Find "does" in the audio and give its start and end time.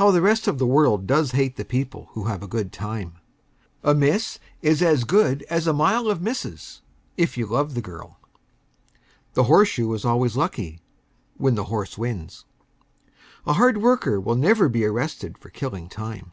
1.06-1.32